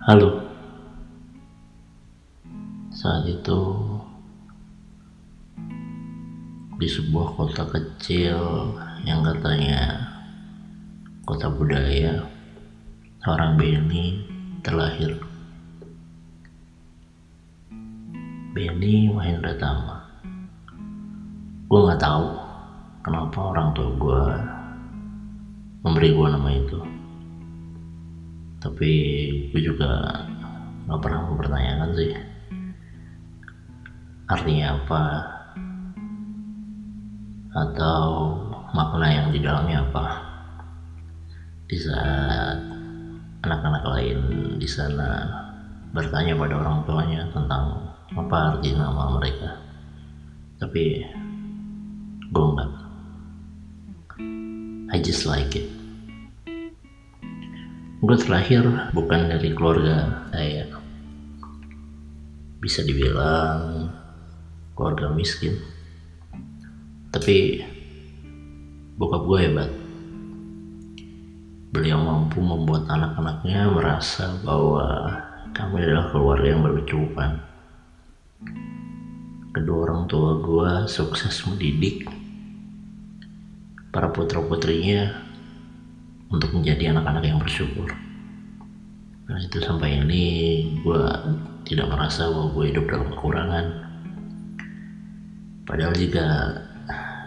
Halo. 0.00 0.32
Saat 2.88 3.28
itu 3.28 3.60
di 6.80 6.88
sebuah 6.88 7.36
kota 7.36 7.68
kecil 7.68 8.40
yang 9.04 9.20
katanya 9.20 10.00
kota 11.28 11.52
budaya, 11.52 12.16
seorang 13.20 13.60
Benny 13.60 14.24
terlahir. 14.64 15.20
Benny 18.56 19.12
Mahendra 19.12 19.52
Tama. 19.60 20.00
Gue 21.68 21.80
nggak 21.84 22.00
tahu 22.00 22.26
kenapa 23.04 23.38
orang 23.52 23.68
tua 23.76 23.88
gue 24.00 24.24
memberi 25.84 26.08
gue 26.16 26.28
nama 26.32 26.50
itu. 26.56 26.99
Tapi 28.60 28.92
gue 29.48 29.60
juga 29.64 29.88
nggak 30.84 31.00
pernah 31.00 31.20
mempertanyakan 31.32 31.90
sih. 31.96 32.12
Artinya 34.28 34.66
apa? 34.76 35.02
Atau 37.56 38.04
makna 38.76 39.08
yang 39.08 39.28
di 39.32 39.40
dalamnya 39.40 39.80
apa? 39.80 40.04
Di 41.66 41.76
saat 41.80 42.60
anak-anak 43.40 43.84
lain 43.96 44.18
di 44.60 44.68
sana 44.68 45.24
bertanya 45.96 46.36
pada 46.36 46.60
orang 46.60 46.84
tuanya 46.84 47.24
tentang 47.32 47.96
apa 48.12 48.36
arti 48.54 48.76
nama 48.76 49.16
mereka. 49.16 49.56
Tapi 50.60 51.00
gue 52.30 52.44
enggak 52.44 52.70
I 54.92 54.98
just 55.00 55.24
like 55.24 55.56
it 55.56 55.79
gue 58.00 58.16
terlahir 58.16 58.64
bukan 58.96 59.28
dari 59.28 59.52
keluarga 59.52 60.24
saya. 60.32 60.64
Bisa 62.56 62.80
dibilang 62.80 63.92
keluarga 64.72 65.12
miskin. 65.12 65.60
Tapi 67.12 67.60
bokap 68.96 69.22
gue 69.28 69.38
hebat. 69.44 69.70
Beliau 71.76 72.00
mampu 72.00 72.40
membuat 72.40 72.88
anak-anaknya 72.88 73.68
merasa 73.68 74.32
bahwa 74.40 75.12
kami 75.52 75.84
adalah 75.84 76.08
keluarga 76.08 76.56
yang 76.56 76.64
berkecukupan. 76.64 77.30
Kedua 79.52 79.78
orang 79.84 80.08
tua 80.08 80.40
gue 80.40 80.72
sukses 80.88 81.36
mendidik. 81.44 82.08
Para 83.92 84.08
putra-putrinya 84.08 85.29
untuk 86.30 86.50
menjadi 86.54 86.94
anak-anak 86.94 87.24
yang 87.26 87.38
bersyukur. 87.42 87.90
Nah 89.26 89.38
itu 89.42 89.58
sampai 89.62 89.98
ini 90.02 90.24
gue 90.82 91.04
tidak 91.66 91.90
merasa 91.90 92.30
bahwa 92.30 92.54
gue 92.54 92.64
hidup 92.70 92.86
dalam 92.86 93.06
kekurangan. 93.10 93.66
Padahal 95.66 95.94
jika 95.94 96.26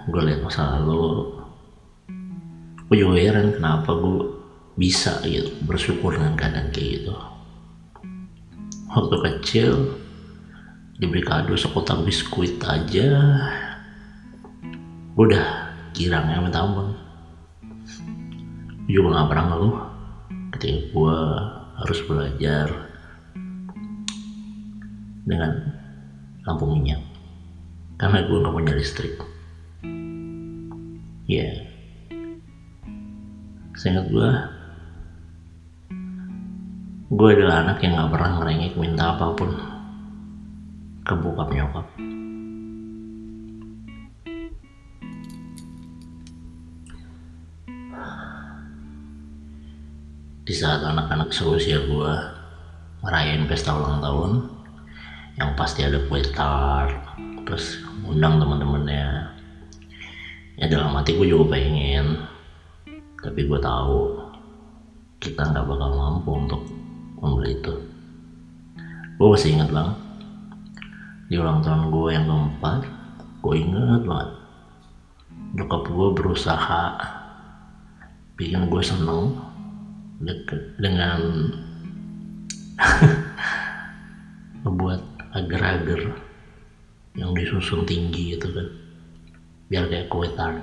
gue 0.08 0.22
lihat 0.24 0.44
masa 0.44 0.80
lalu 0.80 1.32
gue 2.92 2.98
juga 3.00 3.16
heran 3.20 3.56
kenapa 3.56 3.92
gue 3.96 4.36
bisa 4.76 5.20
gitu 5.24 5.52
bersyukur 5.68 6.16
dengan 6.16 6.36
keadaan 6.40 6.72
kayak 6.72 7.04
gitu. 7.04 7.16
Waktu 8.88 9.16
kecil 9.20 9.72
diberi 11.00 11.24
kado 11.24 11.60
sekotak 11.60 12.08
biskuit 12.08 12.60
aja 12.64 13.10
udah 15.20 15.46
girangnya 15.92 16.40
minta 16.40 16.64
ampun 16.64 17.03
juga 18.88 19.08
gak 19.20 19.30
pernah 19.30 19.46
ngeluh. 19.52 19.76
Ketika 20.54 20.78
gue 20.94 21.18
harus 21.84 22.00
belajar 22.06 22.68
dengan 25.26 25.52
lampu 26.44 26.66
minyak. 26.70 27.02
Karena 27.98 28.24
gue 28.26 28.38
gak 28.44 28.56
punya 28.56 28.74
listrik. 28.76 29.16
Ya. 31.28 31.44
Yeah. 31.44 31.74
seingat 33.84 34.06
gue 34.08 34.30
gue 37.14 37.30
adalah 37.36 37.68
anak 37.68 37.84
yang 37.84 38.00
gak 38.00 38.12
pernah 38.16 38.32
ngerengek 38.40 38.74
minta 38.78 39.18
apa 39.18 39.34
pun 39.34 39.52
ke 41.04 41.14
bokap 41.20 41.50
nyokap 41.52 41.86
di 50.44 50.54
saat 50.56 50.84
anak-anak 50.84 51.32
seusia 51.32 51.80
gue 51.84 52.14
merayain 53.04 53.48
pesta 53.48 53.76
ulang 53.76 54.04
tahun 54.04 54.32
yang 55.40 55.56
pasti 55.56 55.88
ada 55.88 56.04
kue 56.08 56.20
tart 56.36 56.94
terus 57.48 57.80
undang 58.04 58.44
teman-temannya 58.44 59.32
ya 60.60 60.66
dalam 60.68 60.96
hati 60.96 61.16
gue 61.16 61.28
juga 61.32 61.56
pengen 61.56 62.28
tapi 63.24 63.48
gue 63.48 63.60
tahu 63.60 64.20
kita 65.24 65.40
nggak 65.40 65.64
bakal 65.64 65.90
mampu 65.96 66.30
untuk 66.36 66.62
membeli 67.24 67.56
itu. 67.56 67.74
Gue 69.16 69.28
masih 69.32 69.56
ingat 69.56 69.72
banget 69.72 69.98
di 71.32 71.40
ulang 71.40 71.64
tahun 71.64 71.88
gue 71.88 72.08
yang 72.12 72.28
keempat 72.28 72.84
gue 73.40 73.54
inget 73.56 74.04
banget. 74.04 74.30
Nyokap 75.56 75.84
gue 75.88 76.08
berusaha 76.20 76.84
bikin 78.36 78.68
gue 78.68 78.84
seneng 78.84 79.40
dengan 80.80 81.20
membuat 84.64 85.04
agar-agar 85.34 86.16
yang 87.14 87.32
disusun 87.38 87.86
tinggi 87.86 88.38
gitu 88.38 88.50
kan. 88.50 88.68
Biar 89.70 89.86
kayak 89.90 90.10
kue 90.10 90.28
tart. 90.34 90.62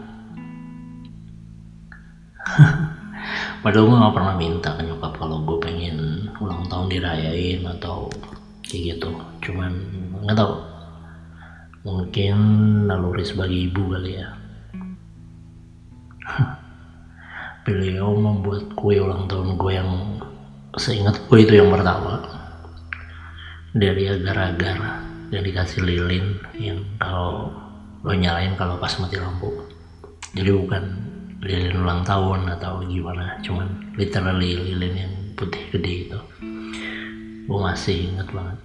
Padahal 3.62 3.84
gue 3.84 4.00
gak 4.00 4.16
pernah 4.16 4.34
minta 4.41 4.72
ke 4.75 4.82
nyokap 4.88 5.12
kalau 5.21 5.44
gue 5.44 5.59
pengen 5.60 6.28
ulang 6.41 6.65
tahun 6.72 6.88
dirayain 6.88 7.60
atau 7.78 8.09
kayak 8.65 8.97
gitu. 8.97 9.12
Cuman 9.44 9.72
nggak 10.25 10.38
tahu. 10.38 10.54
Mungkin 11.81 12.37
naluri 12.88 13.25
sebagai 13.25 13.56
ibu 13.56 13.97
kali 13.97 14.21
ya 14.21 14.28
beliau 17.70 18.10
membuat 18.19 18.75
kue 18.75 18.98
ulang 18.98 19.31
tahun 19.31 19.54
gue 19.54 19.72
yang 19.78 19.91
seingat 20.75 21.22
gue 21.31 21.38
itu 21.38 21.62
yang 21.62 21.70
pertama. 21.70 22.19
Dari 23.70 24.10
agar-agar 24.10 25.06
yang 25.31 25.47
dikasih 25.47 25.86
lilin 25.86 26.42
yang 26.59 26.82
kalau 26.98 27.54
lo 28.03 28.10
nyalain 28.10 28.59
kalau 28.59 28.75
pas 28.82 28.91
mati 28.98 29.14
lampu. 29.14 29.47
Jadi 30.34 30.50
bukan 30.50 30.82
lilin 31.47 31.78
ulang 31.78 32.03
tahun 32.03 32.50
atau 32.59 32.82
gimana 32.82 33.38
cuman 33.47 33.94
literally 33.94 34.59
lilin 34.59 34.94
yang 35.06 35.12
putih 35.38 35.62
gede 35.70 36.10
itu. 36.10 36.19
Gue 37.47 37.59
masih 37.62 38.10
inget 38.10 38.26
banget. 38.34 38.59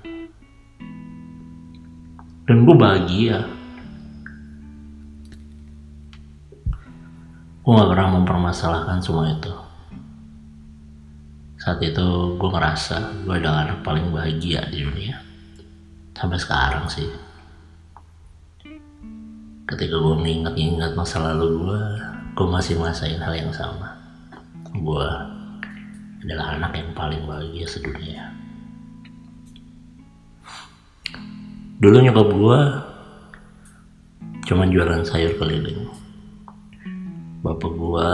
Dan 2.49 2.65
gue 2.65 2.75
bahagia 2.77 3.45
gue 7.65 7.73
gak 7.73 7.97
pernah 7.97 8.21
mempermasalahkan 8.21 9.01
semua 9.01 9.25
itu. 9.25 9.49
Saat 11.57 11.81
itu 11.81 12.37
gue 12.37 12.49
ngerasa 12.53 13.25
gue 13.25 13.35
adalah 13.41 13.65
anak 13.65 13.81
paling 13.81 14.13
bahagia 14.13 14.69
di 14.69 14.85
dunia. 14.85 15.17
Sampai 16.13 16.37
sekarang 16.37 16.85
sih. 16.85 17.09
Ketika 19.65 19.97
gue 19.97 20.13
mengingat-ingat 20.13 20.93
masa 20.93 21.25
lalu 21.25 21.65
gue 21.65 21.81
gue 22.37 22.47
masih 22.53 22.77
merasain 22.77 23.17
hal 23.17 23.33
yang 23.33 23.49
sama. 23.49 23.97
Gue 24.69 25.09
adalah 26.21 26.61
anak 26.61 26.77
yang 26.77 26.93
paling 26.93 27.25
bahagia 27.25 27.65
sedunia. 27.65 28.29
Dulu 31.81 31.97
nyokap 31.97 32.29
gue 32.29 32.59
cuma 34.45 34.69
jualan 34.69 35.01
sayur 35.01 35.33
keliling 35.41 36.04
bapak 37.45 37.77
gue 37.77 38.11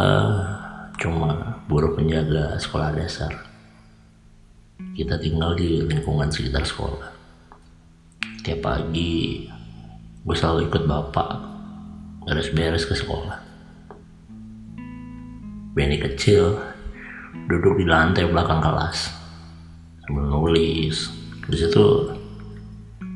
cuma 0.99 1.55
buruh 1.71 1.95
penjaga 1.95 2.59
sekolah 2.59 2.91
dasar. 2.91 3.31
Kita 4.91 5.15
tinggal 5.23 5.55
di 5.55 5.87
lingkungan 5.87 6.27
sekitar 6.27 6.67
sekolah. 6.67 7.07
Tiap 8.43 8.59
pagi 8.59 9.47
gue 10.27 10.35
selalu 10.35 10.67
ikut 10.67 10.83
bapak 10.83 11.31
beres-beres 12.27 12.83
ke 12.83 12.91
sekolah. 12.91 13.39
Benny 15.79 15.95
kecil 15.95 16.59
duduk 17.47 17.79
di 17.79 17.87
lantai 17.87 18.27
belakang 18.27 18.59
kelas 18.59 19.15
sambil 20.03 20.27
nulis. 20.27 21.07
Di 21.47 21.55
situ 21.55 21.87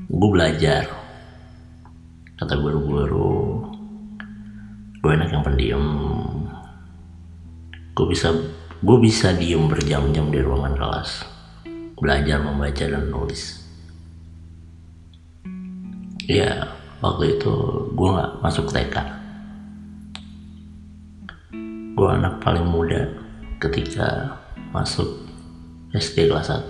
gue 0.07 0.29
belajar 0.31 0.87
kata 2.39 2.55
guru-guru 2.55 3.74
gue 5.05 5.11
enak 5.13 5.29
yang 5.29 5.45
pendiam. 5.45 5.85
Gue 7.93 8.09
bisa 8.09 8.33
gue 8.81 8.97
bisa 8.97 9.37
diem 9.37 9.69
berjam-jam 9.69 10.33
di 10.33 10.41
ruangan 10.41 10.73
kelas. 10.73 11.21
Belajar 12.01 12.41
membaca 12.41 12.89
dan 12.89 13.13
nulis. 13.13 13.61
Ya 16.25 16.73
waktu 17.05 17.37
itu 17.37 17.53
gue 17.93 18.09
nggak 18.09 18.41
masuk 18.41 18.65
TK 18.73 18.97
gue 21.95 22.09
anak 22.11 22.41
paling 22.41 22.65
muda 22.65 23.07
ketika 23.61 24.35
masuk 24.73 25.21
SD 25.93 26.27
kelas 26.27 26.49
1 26.49 26.65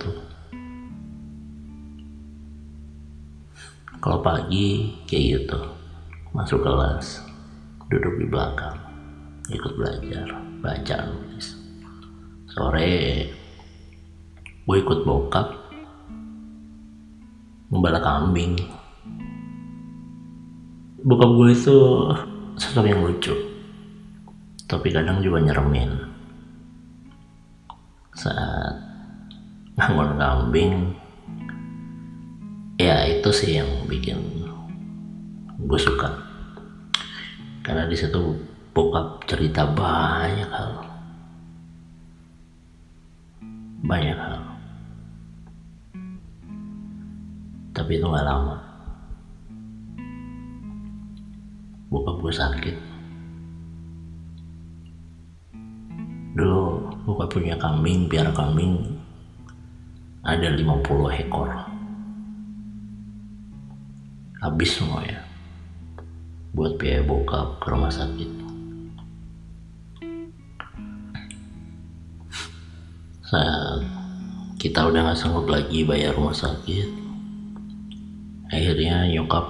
kalau 4.04 4.20
pagi 4.20 4.94
kayak 5.10 5.24
gitu 5.40 5.60
masuk 6.36 6.62
kelas 6.62 7.26
duduk 7.90 8.18
di 8.18 8.26
belakang 8.26 8.78
ikut 9.54 9.74
belajar 9.78 10.28
baca 10.62 10.96
nulis. 11.06 11.54
Sore 12.50 12.94
gue 14.66 14.78
ikut 14.82 15.00
bokap 15.06 15.48
membala 17.70 18.02
kambing. 18.02 18.58
Bokap 21.06 21.30
gue 21.38 21.50
itu 21.54 21.78
sosok 22.58 22.86
yang 22.90 23.06
lucu 23.06 23.36
tapi 24.66 24.90
kadang 24.90 25.22
juga 25.22 25.46
nyeremin. 25.46 25.94
Saat 28.18 28.82
bangun 29.78 30.18
kambing 30.18 30.74
ya 32.82 33.06
itu 33.06 33.30
sih 33.30 33.62
yang 33.62 33.70
bikin 33.86 34.18
gue 35.62 35.80
suka 35.80 36.35
karena 37.66 37.90
di 37.90 37.98
situ 37.98 38.38
bokap 38.78 39.26
cerita 39.26 39.66
banyak 39.66 40.46
hal. 40.54 40.86
Banyak 43.82 44.14
hal. 44.14 44.38
Tapi 47.74 47.92
itu 47.98 48.06
nggak 48.06 48.28
lama. 48.30 48.58
Bokap 51.90 52.16
gue 52.22 52.34
sakit. 52.38 52.78
Dulu 56.38 56.62
bokap 57.10 57.34
punya 57.34 57.58
kambing 57.58 58.06
biar 58.06 58.30
kambing 58.38 58.94
ada 60.22 60.54
50 60.54 61.18
ekor. 61.18 61.50
Habis 64.46 64.70
semua 64.78 65.02
ya 65.02 65.26
buat 66.56 66.80
biaya 66.80 67.04
bokap 67.04 67.60
ke 67.60 67.68
rumah 67.68 67.92
sakit. 67.92 68.32
Saat 73.28 73.84
kita 74.56 74.88
udah 74.88 75.12
gak 75.12 75.20
sanggup 75.20 75.52
lagi 75.52 75.84
bayar 75.84 76.16
rumah 76.16 76.34
sakit 76.34 76.88
akhirnya 78.56 79.04
nyokap 79.12 79.46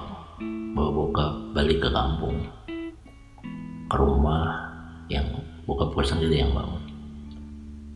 bawa 0.74 0.90
bokap 0.90 1.32
balik 1.54 1.78
ke 1.78 1.88
kampung 1.94 2.36
ke 3.86 3.96
rumah 3.96 4.66
yang 5.06 5.24
bokap 5.62 5.94
gue 5.94 6.04
sendiri 6.04 6.42
yang 6.42 6.50
bangun. 6.50 6.82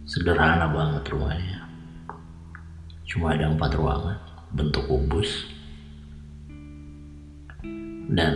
Sederhana 0.07 0.71
banget 0.71 1.03
rumahnya. 1.11 1.67
Cuma 3.11 3.35
ada 3.35 3.51
empat 3.51 3.75
ruangan 3.75 4.19
bentuk 4.55 4.87
kubus. 4.87 5.51
Dan 8.11 8.35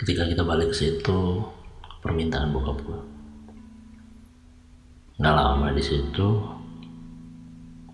ketika 0.00 0.26
kita 0.26 0.42
balik 0.42 0.70
ke 0.70 0.76
situ 0.76 1.44
permintaan 2.02 2.50
bokap 2.50 2.78
gue 2.82 3.00
nggak 5.14 5.34
lama 5.34 5.70
di 5.70 5.82
situ 5.82 6.54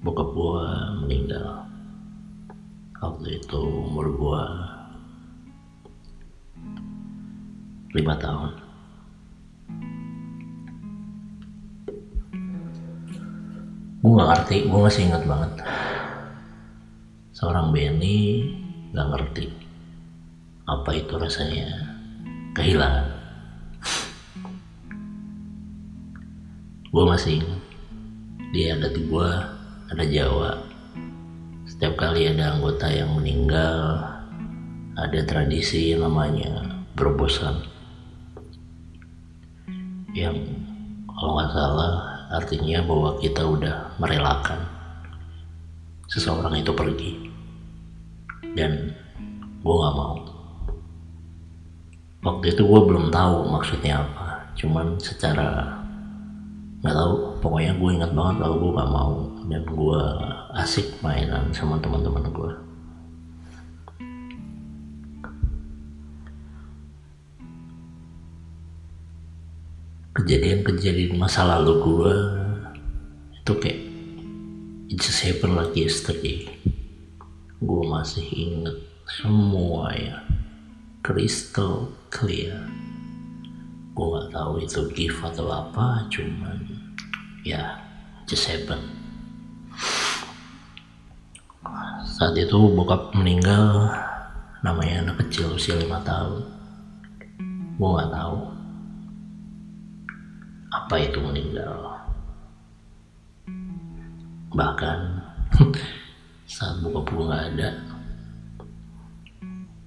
bokap 0.01 0.33
gue 0.33 0.65
meninggal. 1.05 1.69
Waktu 3.01 3.41
itu 3.41 3.61
umur 3.61 4.07
gua 4.17 4.43
lima 7.93 8.17
tahun. 8.17 8.53
Gue 14.01 14.13
gak 14.17 14.31
ngerti 14.33 14.57
gue 14.65 14.81
masih 14.81 15.03
ingat 15.13 15.25
banget. 15.29 15.53
Seorang 17.37 17.69
Benny 17.69 18.49
gak 18.97 19.13
ngerti 19.13 19.53
apa 20.65 20.91
itu 20.97 21.13
rasanya 21.21 21.90
kehilangan. 22.57 23.07
Gue 26.91 27.05
masih 27.07 27.39
ingat 28.51 28.91
di 28.91 29.03
gue 29.07 29.31
ada 29.91 30.05
Jawa. 30.07 30.59
Setiap 31.67 31.95
kali 31.95 32.27
ada 32.27 32.59
anggota 32.59 32.91
yang 32.91 33.15
meninggal 33.15 34.03
ada 34.99 35.21
tradisi 35.23 35.95
namanya 35.95 36.83
berbosan 36.99 37.63
yang 40.11 40.35
kalau 41.07 41.39
nggak 41.39 41.53
salah 41.55 41.93
artinya 42.35 42.83
bahwa 42.83 43.11
kita 43.23 43.43
udah 43.47 43.95
merelakan 44.03 44.59
seseorang 46.11 46.59
itu 46.59 46.75
pergi. 46.75 47.13
Dan 48.59 48.91
gue 49.63 49.75
nggak 49.79 49.95
mau 49.95 50.30
waktu 52.21 52.53
itu 52.53 52.63
gue 52.65 52.81
belum 52.85 53.09
tahu 53.09 53.49
maksudnya 53.49 54.05
apa. 54.05 54.53
Cuman 54.57 55.01
secara 55.01 55.81
nggak 56.85 56.97
tahu. 56.97 57.15
Pokoknya 57.41 57.73
gue 57.77 57.91
ingat 57.97 58.13
banget 58.13 58.37
kalau 58.45 58.57
gue 58.61 58.71
nggak 58.77 58.93
mau. 58.93 59.15
Dan 59.51 59.63
gue 59.67 60.03
asik 60.61 60.87
mainan 61.03 61.51
sama 61.51 61.81
teman-teman 61.83 62.23
gue 62.31 62.53
kejadian-kejadian 70.21 71.17
masa 71.17 71.49
lalu 71.49 71.81
gue 71.81 72.15
itu 73.41 73.53
kayak 73.57 73.81
it 74.93 74.99
just 75.01 75.25
happened 75.25 75.57
like 75.57 75.73
yesterday. 75.73 76.45
Gue 77.59 77.83
masih 77.89 78.27
inget 78.29 78.79
semua 79.09 79.91
ya. 79.97 80.23
Crystal 81.01 81.89
clear. 82.11 82.59
Gue 83.95 84.07
gak 84.19 84.35
tahu 84.35 84.61
itu 84.61 84.81
gift 84.93 85.23
atau 85.23 85.47
apa 85.49 86.05
cuman 86.11 86.59
ya 87.47 87.79
just 88.29 88.51
happen 88.51 89.01
saat 92.21 92.37
itu 92.37 92.53
bokap 92.77 93.17
meninggal 93.17 93.89
namanya 94.61 95.09
anak 95.09 95.25
kecil 95.25 95.57
usia 95.57 95.73
lima 95.73 96.05
tahun. 96.05 96.45
Gue 97.81 97.91
gak 97.97 98.13
tahu 98.13 98.37
apa 100.69 100.95
itu 101.01 101.19
meninggal. 101.25 101.97
Bahkan 104.53 104.99
saat 106.61 106.77
bokap 106.85 107.09
gue 107.09 107.25
gak 107.25 107.45
ada 107.57 107.71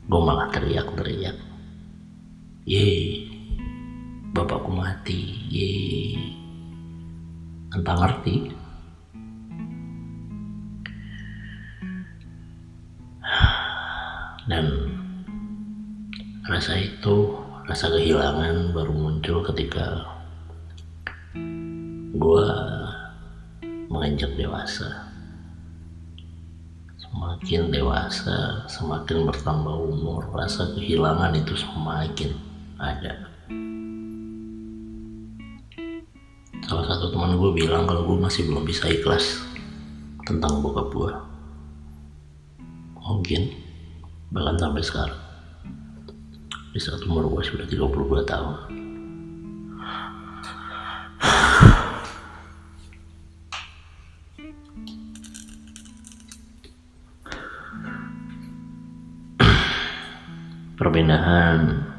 gue 0.04 0.22
malah 0.26 0.50
teriak-teriak 0.50 1.38
yeay 2.64 3.28
bapakku 4.32 4.72
mati. 4.72 5.20
Yeay 5.52 6.34
entah 7.74 7.98
ngerti. 7.98 8.36
Dan 14.44 14.68
rasa 16.44 16.76
itu 16.76 17.32
rasa 17.64 17.88
kehilangan 17.88 18.76
baru 18.76 18.92
muncul 18.92 19.40
ketika 19.48 20.04
gue 22.14 22.48
menginjak 23.88 24.36
dewasa. 24.36 25.10
Semakin 27.00 27.72
dewasa 27.72 28.68
semakin 28.68 29.24
bertambah 29.24 29.76
umur. 29.80 30.28
Rasa 30.36 30.76
kehilangan 30.76 31.40
itu 31.40 31.56
semakin 31.56 32.53
ada. 32.84 33.14
Salah 36.68 36.86
satu 36.88 37.16
teman 37.16 37.40
gue 37.40 37.52
bilang 37.56 37.88
kalau 37.88 38.04
gue 38.04 38.18
masih 38.20 38.48
belum 38.52 38.68
bisa 38.68 38.92
ikhlas 38.92 39.40
tentang 40.28 40.60
bokap 40.64 40.92
gue 40.92 41.34
mungkin 43.24 43.56
bahkan 44.36 44.60
sampai 44.60 44.84
sekarang. 44.84 45.22
Di 46.76 46.80
saat 46.82 47.06
umur 47.08 47.32
gue 47.32 47.44
sudah 47.46 47.64
32 47.64 48.28
tahun. 48.28 48.56
Perpindahan 60.74 61.93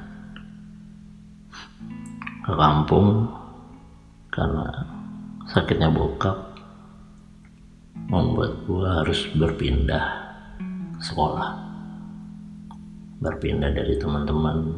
ke 2.45 2.53
kampung 2.53 3.25
karena 4.29 4.69
sakitnya 5.49 5.89
bokap 5.89 6.37
membuat 8.13 8.53
gue 8.69 8.85
harus 8.85 9.21
berpindah 9.33 10.05
sekolah. 11.01 11.57
Berpindah 13.25 13.73
dari 13.73 13.97
teman-teman 13.97 14.77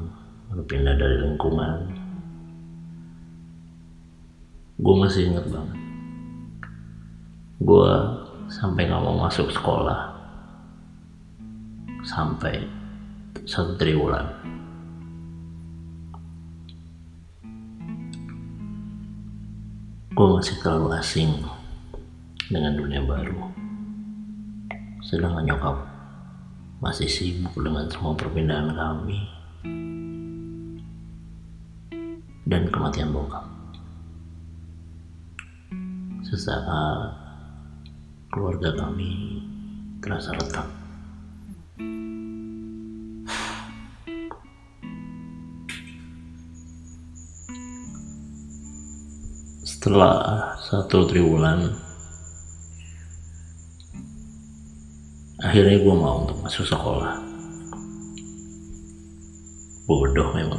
berpindah 0.55 0.95
dari 0.95 1.17
lingkungan. 1.27 1.79
Gue 4.79 4.95
masih 5.03 5.35
inget 5.35 5.47
banget. 5.51 5.79
Gue 7.67 7.91
sampai 8.47 8.87
nggak 8.87 9.03
mau 9.03 9.27
masuk 9.27 9.51
sekolah 9.51 10.15
sampai 12.07 12.63
satu 13.43 13.75
triwulan 13.75 14.56
gue 20.17 20.25
masih 20.33 20.57
terlalu 20.65 20.97
asing 20.97 21.29
dengan 22.49 22.73
dunia 22.73 23.05
baru. 23.05 23.53
Sedangkan 25.05 25.45
nyokap 25.45 25.77
masih 26.81 27.05
sibuk 27.05 27.53
dengan 27.61 27.85
semua 27.93 28.17
perpindahan 28.17 28.73
kami 28.73 29.21
dan 32.49 32.65
kematian 32.73 33.13
bokap. 33.13 33.45
Sesaat 36.25 37.13
keluarga 38.33 38.73
kami 38.73 39.45
terasa 40.01 40.33
retak 40.33 40.76
setelah 49.87 50.51
satu 50.59 51.07
triwulan 51.07 51.71
akhirnya 55.39 55.79
gue 55.79 55.95
mau 55.95 56.27
untuk 56.27 56.43
masuk 56.43 56.67
sekolah. 56.67 57.23
Bodoh 59.87 60.35
memang. 60.35 60.59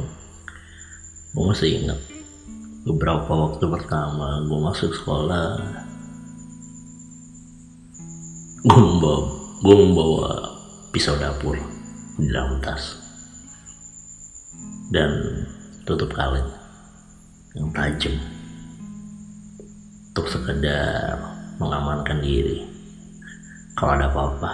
Gue 1.36 1.44
masih 1.44 1.76
ingat 1.76 2.00
beberapa 2.88 3.28
waktu 3.28 3.68
pertama 3.68 4.48
gue 4.48 4.60
masuk 4.64 4.96
sekolah 4.96 5.60
gue 8.64 8.80
membawa 8.80 9.28
gue 9.60 9.76
membawa 9.76 10.28
pisau 10.88 11.20
dapur 11.20 11.60
di 12.16 12.32
dalam 12.32 12.64
tas 12.64 12.96
dan 14.88 15.12
tutup 15.84 16.16
kaleng 16.16 16.48
yang 17.52 17.68
tajam 17.76 18.16
untuk 20.18 20.34
sekedar 20.34 21.14
mengamankan 21.62 22.18
diri. 22.18 22.66
Kalau 23.78 23.94
ada 23.94 24.10
apa-apa 24.10 24.50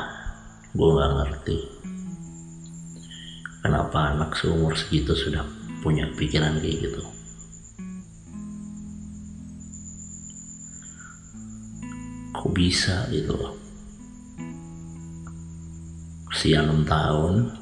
gue 0.76 0.88
nggak 0.92 1.12
ngerti. 1.16 1.58
Kenapa 3.64 4.12
anak 4.12 4.36
seumur 4.36 4.76
segitu 4.76 5.16
sudah 5.16 5.40
punya 5.80 6.04
pikiran 6.20 6.60
kayak 6.60 6.84
gitu? 6.84 7.00
Kok 12.36 12.52
bisa 12.52 13.08
gitu 13.08 13.32
loh? 13.32 13.56
Usia 16.28 16.60
6 16.60 16.84
tahun. 16.84 17.56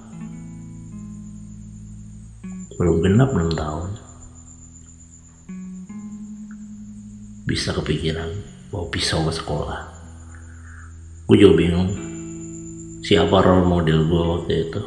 Belum 2.83 2.99
genap 2.99 3.31
6 3.31 3.55
tahun 3.55 4.02
bisa 7.43 7.75
kepikiran 7.75 8.31
bawa 8.71 8.87
pisau 8.87 9.27
ke 9.27 9.33
sekolah. 9.35 9.81
Gue 11.27 11.43
juga 11.43 11.55
bingung 11.59 11.91
siapa 13.03 13.43
role 13.43 13.67
model 13.67 14.07
gue 14.07 14.23
waktu 14.23 14.55
itu. 14.71 14.83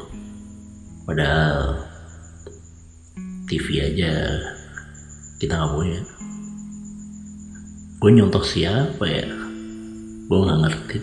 Padahal 1.04 1.84
TV 3.46 3.66
aja 3.84 4.14
kita 5.38 5.54
nggak 5.54 5.74
punya. 5.76 6.02
Gue 8.00 8.10
nyontok 8.16 8.48
siapa 8.48 9.04
ya? 9.04 9.28
Gue 10.32 10.40
nggak 10.40 10.60
ngerti. 10.64 11.00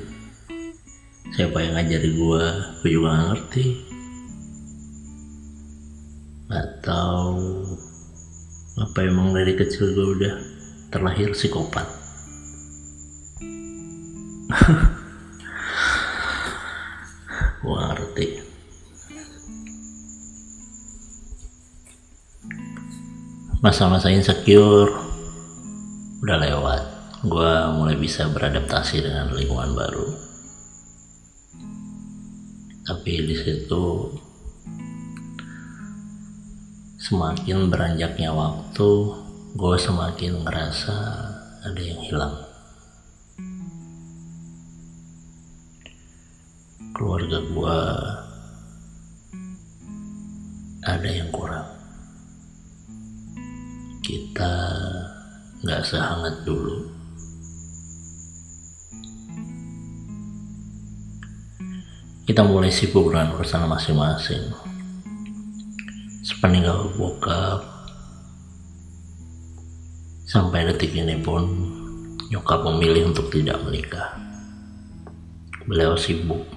Siapa 1.37 1.57
yang 1.61 1.77
ngajari 1.77 2.11
gue 2.17 2.45
gue 2.81 2.91
juga 2.91 3.09
nggak 3.13 3.29
ngerti. 3.29 3.65
Atau 6.49 7.21
apa 8.81 8.99
emang 9.05 9.37
dari 9.37 9.53
kecil 9.53 9.93
gue 9.93 10.07
udah 10.17 10.52
terlahir 10.93 11.33
psikopat. 11.33 11.89
Gue 17.65 17.79
ngerti. 17.81 18.29
Masa-masa 23.65 24.13
insecure 24.13 24.93
udah 26.21 26.37
lewat. 26.37 26.83
Gue 27.25 27.53
mulai 27.79 27.95
bisa 27.97 28.29
beradaptasi 28.29 29.01
dengan 29.01 29.33
lingkungan 29.33 29.73
baru. 29.73 30.05
Tapi 32.83 33.23
di 33.25 33.39
situ 33.39 34.11
semakin 36.99 37.71
beranjaknya 37.71 38.35
waktu 38.35 39.22
gue 39.53 39.77
semakin 39.77 40.49
ngerasa 40.49 40.97
ada 41.69 41.83
yang 41.85 42.01
hilang. 42.09 42.37
Keluarga 46.97 47.39
gue 47.45 47.79
ada 50.89 51.09
yang 51.13 51.29
kurang. 51.29 51.69
Kita 54.01 54.53
nggak 55.61 55.83
sehangat 55.85 56.49
dulu. 56.49 56.89
Kita 62.25 62.41
mulai 62.41 62.73
sibuk 62.73 63.13
dengan 63.13 63.37
urusan 63.37 63.69
masing-masing. 63.69 64.49
Sepeninggal 66.25 66.97
bokap 66.97 67.72
sampai 70.33 70.65
detik 70.65 70.97
ini 70.97 71.21
pun 71.21 71.45
nyokap 72.33 72.65
memilih 72.65 73.13
untuk 73.13 73.29
tidak 73.29 73.61
menikah. 73.69 74.17
Beliau 75.69 75.93
sibuk 75.93 76.49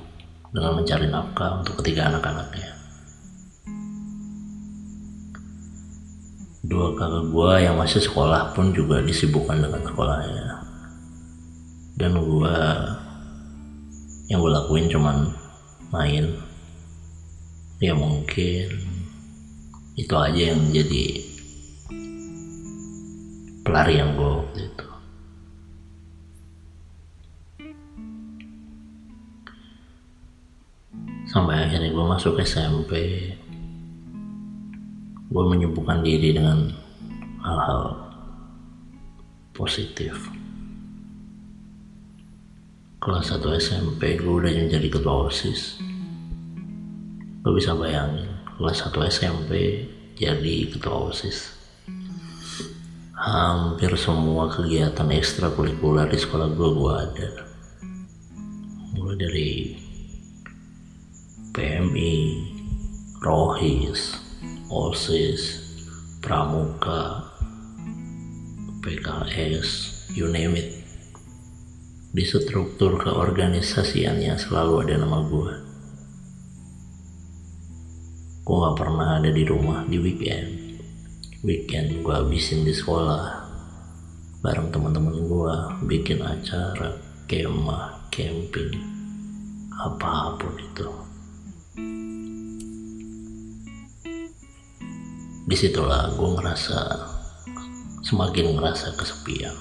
dengan 0.55 0.79
mencari 0.79 1.11
nafkah 1.11 1.59
untuk 1.59 1.83
ketiga 1.83 2.07
anak-anaknya. 2.07 2.71
Dua 6.63 6.95
kakak 6.95 7.35
gua 7.35 7.59
yang 7.59 7.75
masih 7.75 7.99
sekolah 7.99 8.55
pun 8.55 8.71
juga 8.71 9.03
disibukkan 9.03 9.59
dengan 9.59 9.83
sekolahnya. 9.83 10.47
Dan 11.99 12.15
gua 12.23 12.55
yang 14.31 14.39
gue 14.39 14.51
lakuin 14.55 14.87
cuman 14.87 15.35
main. 15.91 16.31
Ya 17.83 17.91
mungkin 17.91 18.71
itu 19.99 20.15
aja 20.15 20.55
yang 20.55 20.63
jadi 20.71 21.24
pelarian 23.65 24.13
gue 24.13 24.29
waktu 24.29 24.59
itu. 24.69 24.87
Sampai 31.25 31.65
akhirnya 31.65 31.89
gue 31.89 32.05
masuk 32.05 32.37
SMP 32.45 32.93
gue 35.25 35.43
menyibukkan 35.43 36.05
diri 36.05 36.37
dengan 36.37 36.69
hal-hal 37.41 37.97
positif. 39.57 40.29
Kelas 43.01 43.33
1 43.33 43.41
SMP 43.57 44.21
gue 44.21 44.29
udah 44.29 44.53
menjadi 44.53 44.87
ketua 44.93 45.27
OSIS. 45.27 45.81
Gue 47.41 47.53
bisa 47.57 47.73
bayangin 47.73 48.29
kelas 48.61 48.85
1 48.85 49.09
SMP 49.09 49.51
jadi 50.15 50.55
ketua 50.71 51.09
OSIS 51.11 51.54
hampir 53.25 53.89
semua 53.97 54.53
kegiatan 54.53 55.09
ekstrakurikuler 55.09 56.05
di 56.05 56.21
sekolah 56.21 56.53
gue 56.53 56.69
gue 56.77 56.93
ada. 56.93 57.29
Mulai 58.93 59.17
dari 59.17 59.51
PMI 61.57 62.15
Rohis 63.25 64.13
OSIS 64.69 65.41
Pramuka 66.21 67.33
PKS 68.85 69.69
you 70.13 70.29
name 70.29 70.53
it. 70.61 70.69
Di 72.13 72.23
struktur 72.29 73.01
keorganisasiannya 73.01 74.37
selalu 74.37 74.85
ada 74.85 75.01
nama 75.01 75.25
gue 75.25 75.53
gue 78.45 78.53
gak 78.61 78.77
pernah 78.77 79.17
ada 79.17 79.33
di 79.33 79.41
rumah 79.41 79.89
di 79.89 79.97
weekend 79.97 80.64
weekend 81.43 82.05
gue 82.05 82.13
habisin 82.13 82.63
di 82.63 82.71
sekolah. 82.71 83.43
Bareng 84.39 84.69
teman-teman 84.69 85.25
gue 85.25 85.55
bikin 85.89 86.21
acara 86.21 86.95
kemah 87.25 88.07
camping 88.13 88.77
apa 89.75 90.39
pun 90.39 90.55
itu 90.55 90.87
di 95.45 95.53
situlah 95.53 96.09
gue 96.17 96.29
ngerasa 96.41 96.79
semakin 98.01 98.57
ngerasa 98.57 98.97
kesepian. 98.97 99.53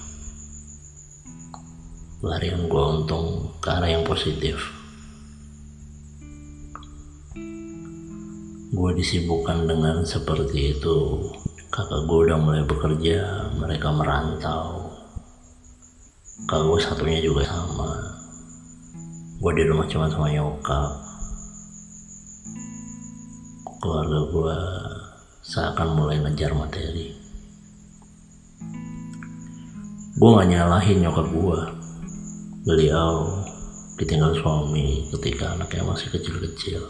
Larian 2.24 2.72
gue 2.72 2.84
untung 2.88 3.52
ke 3.60 3.68
arah 3.68 3.92
yang 3.92 4.00
positif. 4.00 4.56
Gue 8.72 8.90
disibukkan 8.96 9.68
dengan 9.68 10.08
seperti 10.08 10.72
itu 10.72 11.20
kakak 11.74 12.06
gue 12.06 12.18
udah 12.30 12.38
mulai 12.38 12.62
bekerja 12.62 13.50
mereka 13.58 13.90
merantau. 13.90 14.94
Kakak 16.46 16.70
gue 16.70 16.78
satunya 16.78 17.18
juga 17.18 17.42
sama. 17.50 17.90
Gue 19.42 19.52
di 19.58 19.66
rumah 19.66 19.82
cuma 19.90 20.06
sama 20.06 20.30
nyokap. 20.30 20.90
Keluarga 23.82 24.20
gue 24.30 24.58
seakan 25.42 25.98
mulai 25.98 26.22
ngejar 26.22 26.54
materi. 26.54 27.10
Gue 30.14 30.30
gak 30.30 30.46
nyalahin 30.46 31.02
nyokap 31.02 31.26
gue 31.26 31.58
beliau 32.70 33.42
ditinggal 33.98 34.30
suami 34.38 35.10
ketika 35.10 35.58
anaknya 35.58 35.90
masih 35.90 36.06
kecil-kecil. 36.14 36.86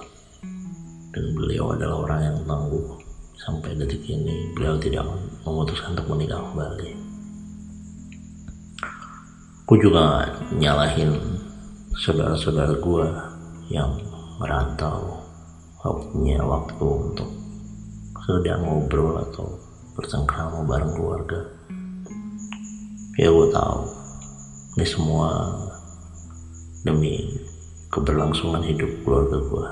Dan 1.09 1.33
beliau 1.33 1.73
adalah 1.73 2.05
orang 2.05 2.21
yang 2.21 2.38
tangguh 2.45 3.03
sampai 3.35 3.75
detik 3.75 4.07
ini 4.07 4.55
beliau 4.55 4.79
tidak 4.79 5.03
memutuskan 5.43 5.99
untuk 5.99 6.14
menikah 6.14 6.38
kembali. 6.38 6.91
Aku 9.64 9.75
juga 9.81 10.29
nyalahin 10.55 11.17
saudara-saudara 11.97 12.79
gue 12.79 13.07
yang 13.73 13.97
merantau 14.38 15.25
punya 15.85 16.41
waktu 16.41 16.85
untuk 16.85 17.29
sedang 18.25 18.64
ngobrol 18.64 19.21
atau 19.21 19.61
bersengkrama 19.97 20.64
bareng 20.64 20.93
keluarga. 20.97 21.41
Ya 23.21 23.29
gue 23.29 23.49
tahu 23.53 23.79
ini 24.75 24.87
semua 24.88 25.31
demi 26.83 27.31
keberlangsungan 27.95 28.64
hidup 28.67 28.91
keluarga 29.07 29.38
gue 29.38 29.67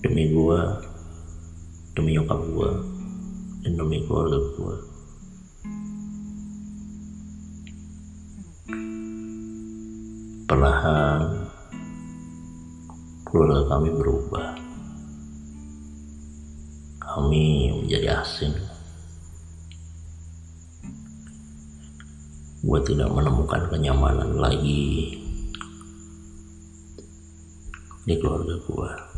demi 0.00 0.32
gue 0.32 0.60
demi 2.00 2.16
nyokap 2.16 2.40
gue 2.40 2.70
dan 3.60 3.72
demi 3.76 4.00
keluarga 4.08 4.40
gue 4.56 4.76
perlahan 10.48 11.40
keluarga 13.30 13.62
kami 13.70 13.94
berubah. 13.94 14.58
Kami 16.98 17.70
menjadi 17.78 18.18
asing. 18.26 18.54
Gue 22.66 22.80
tidak 22.82 23.14
menemukan 23.14 23.70
kenyamanan 23.70 24.34
lagi 24.40 25.14
di 28.02 28.14
keluarga 28.18 28.58
gue 28.58 29.09